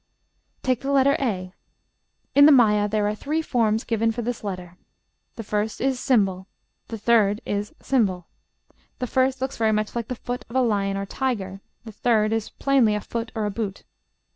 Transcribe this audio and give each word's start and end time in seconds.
Take 0.63 0.79
the 0.81 0.89
letter 0.91 1.15
a. 1.19 1.53
In 2.33 2.47
the 2.47 2.51
Maya 2.51 2.89
there 2.89 3.07
are 3.07 3.13
three 3.13 3.43
forms 3.43 3.83
given 3.83 4.11
for 4.11 4.23
this 4.23 4.43
letter. 4.43 4.75
The 5.35 5.43
first 5.43 5.79
is 5.79 6.03
###; 6.05 6.07
the 6.07 6.97
third 6.97 7.39
is 7.45 7.71
###. 7.77 7.79
The 7.91 8.27
first 9.07 9.41
looks 9.41 9.57
very 9.57 9.71
much 9.71 9.95
like 9.95 10.07
the 10.07 10.15
foot 10.15 10.43
of 10.49 10.55
a 10.55 10.61
lion 10.63 10.97
or 10.97 11.05
tiger; 11.05 11.61
the 11.85 11.91
third 11.91 12.33
is 12.33 12.49
plainly 12.49 12.95
a 12.95 12.99
foot 13.01 13.31
or 13.35 13.47
boot. 13.51 13.83